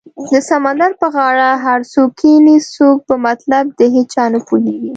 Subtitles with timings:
[0.29, 4.89] د سمندر په غاړه هر څوک کینې څوک په مطلب د هیچا نه پوهیږې